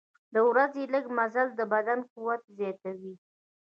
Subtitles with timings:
[0.33, 3.13] د ورځې لږ مزل د بدن قوت زیاتوي.